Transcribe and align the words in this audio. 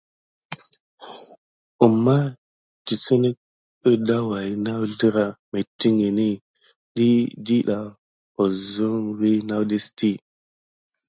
Kuma 1.79 2.15
tisine 2.85 3.29
gəda 3.83 4.17
waya 4.29 4.51
ho 4.53 4.59
na 4.63 4.71
wuzlera 4.79 5.25
metikine 5.51 6.27
diy 6.95 7.17
kisok 7.47 7.95
kegayata 8.35 8.91
vi 9.19 9.31
nadesiti. 9.47 10.11